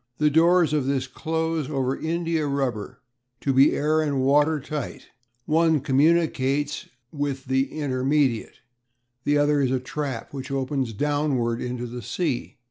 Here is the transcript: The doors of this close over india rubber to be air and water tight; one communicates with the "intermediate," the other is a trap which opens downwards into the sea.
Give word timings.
The 0.17 0.31
doors 0.31 0.73
of 0.73 0.87
this 0.87 1.05
close 1.05 1.69
over 1.69 1.95
india 1.95 2.47
rubber 2.47 3.01
to 3.41 3.53
be 3.53 3.73
air 3.75 4.01
and 4.01 4.23
water 4.23 4.59
tight; 4.59 5.09
one 5.45 5.79
communicates 5.79 6.89
with 7.11 7.45
the 7.45 7.71
"intermediate," 7.71 8.61
the 9.25 9.37
other 9.37 9.61
is 9.61 9.69
a 9.69 9.79
trap 9.79 10.33
which 10.33 10.49
opens 10.49 10.93
downwards 10.93 11.63
into 11.63 11.85
the 11.85 12.01
sea. 12.01 12.57